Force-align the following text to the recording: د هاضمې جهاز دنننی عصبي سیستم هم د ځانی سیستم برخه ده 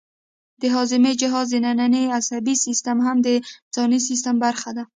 د 0.61 0.63
هاضمې 0.75 1.11
جهاز 1.21 1.47
دنننی 1.53 2.03
عصبي 2.17 2.55
سیستم 2.65 2.97
هم 3.05 3.17
د 3.25 3.27
ځانی 3.75 3.99
سیستم 4.09 4.35
برخه 4.45 4.69
ده 4.77 4.83